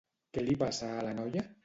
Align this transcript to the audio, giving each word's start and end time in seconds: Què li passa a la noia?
Què 0.37 0.43
li 0.45 0.55
passa 0.63 0.89
a 0.95 1.05
la 1.09 1.13
noia? 1.21 1.45